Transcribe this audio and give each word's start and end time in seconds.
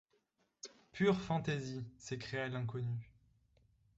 Pures 0.93 1.21
fantaisies! 1.21 1.85
s’écria 1.99 2.47
l’inconnu. 2.47 3.11